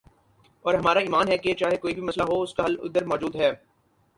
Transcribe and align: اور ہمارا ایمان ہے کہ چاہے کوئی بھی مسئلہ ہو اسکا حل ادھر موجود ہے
اور 0.65 0.73
ہمارا 0.73 0.99
ایمان 0.99 1.27
ہے 1.27 1.37
کہ 1.37 1.53
چاہے 1.53 1.77
کوئی 1.77 1.93
بھی 1.93 2.01
مسئلہ 2.01 2.23
ہو 2.29 2.41
اسکا 2.41 2.65
حل 2.65 2.75
ادھر 2.83 3.05
موجود 3.05 3.35
ہے 3.35 3.51